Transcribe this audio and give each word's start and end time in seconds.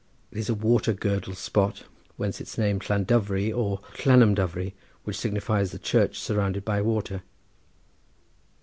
It 0.31 0.39
is 0.39 0.49
a 0.49 0.55
water 0.55 0.93
girdled 0.93 1.37
spot, 1.37 1.83
whence 2.17 2.41
its 2.41 2.57
name 2.57 2.79
Llandovery 2.79 3.53
or 3.55 3.81
Llanymdyfri, 4.03 4.73
which 5.03 5.19
signifies 5.19 5.71
the 5.71 5.77
church 5.77 6.17
surrounded 6.19 6.65
by 6.65 6.81
water. 6.81 7.21